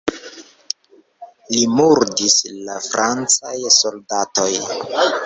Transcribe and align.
Lin 1.55 1.75
murdis 1.81 2.37
la 2.69 2.79
francaj 2.87 3.53
soldatoj. 3.77 4.49